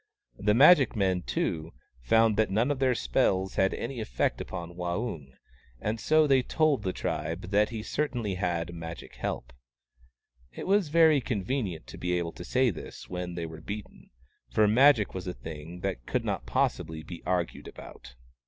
The 0.39 0.55
magic 0.55 0.95
men, 0.95 1.21
too, 1.21 1.75
found 2.01 2.35
that 2.35 2.49
none 2.49 2.71
of 2.71 2.79
their 2.79 2.95
spells 2.95 3.53
had 3.53 3.71
any 3.75 3.99
effect 3.99 4.41
upon 4.41 4.73
Waung, 4.75 5.27
and 5.79 5.99
so 5.99 6.25
they 6.25 6.41
told 6.41 6.81
the 6.81 6.91
tribe 6.91 7.51
that 7.51 7.69
he 7.69 7.83
certainly 7.83 8.33
had 8.33 8.73
magic 8.73 9.13
help. 9.13 9.53
It 10.51 10.65
was 10.65 10.89
very 10.89 11.21
convenient 11.21 11.85
to 11.85 11.99
be 11.99 12.13
able 12.13 12.31
to 12.31 12.43
say 12.43 12.71
this 12.71 13.09
when 13.11 13.35
they 13.35 13.45
were 13.45 13.61
beaten, 13.61 14.09
for 14.49 14.67
Magic 14.67 15.13
was 15.13 15.27
a 15.27 15.35
thing 15.35 15.81
that 15.81 16.07
could 16.07 16.25
not 16.25 16.47
possibly 16.47 17.03
be 17.03 17.21
argued 17.23 17.67
about. 17.67 18.15